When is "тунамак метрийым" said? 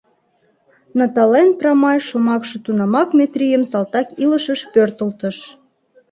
2.65-3.63